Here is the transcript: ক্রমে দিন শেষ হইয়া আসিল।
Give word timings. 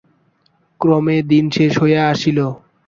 ক্রমে 0.81 1.17
দিন 1.31 1.45
শেষ 1.55 1.71
হইয়া 1.81 2.01
আসিল। 2.13 2.37